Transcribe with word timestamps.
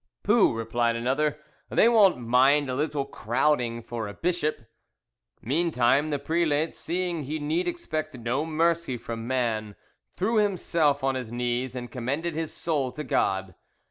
"Pooh!" 0.23 0.51
replied 0.55 0.95
another, 0.95 1.37
"they 1.69 1.87
won't 1.87 2.17
mind 2.17 2.71
a 2.71 2.73
little 2.73 3.05
crowding 3.05 3.83
for 3.83 4.07
a 4.07 4.15
bishop." 4.15 4.63
Meantime 5.43 6.09
the 6.09 6.17
prelate, 6.17 6.73
seeing 6.73 7.21
he 7.21 7.37
need 7.37 7.67
expect 7.67 8.15
no 8.17 8.43
mercy 8.43 8.97
from 8.97 9.27
man, 9.27 9.75
threw 10.17 10.37
himself 10.37 11.03
on 11.03 11.13
his 11.13 11.31
knees 11.31 11.75
and 11.75 11.91
commended 11.91 12.33
his 12.33 12.51
soul 12.51 12.91
to 12.93 13.03
God. 13.03 13.53